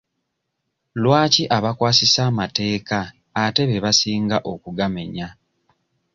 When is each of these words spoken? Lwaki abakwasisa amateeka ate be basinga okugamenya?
Lwaki 1.01 1.43
abakwasisa 1.57 2.21
amateeka 2.31 2.97
ate 3.43 3.61
be 3.69 3.77
basinga 3.85 4.37
okugamenya? 4.51 5.27